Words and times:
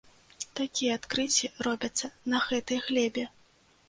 Такія 0.59 0.95
адкрыцці 0.99 1.49
робяцца 1.67 2.09
на 2.33 2.39
гэтай 2.47 2.81
глебе! 2.87 3.27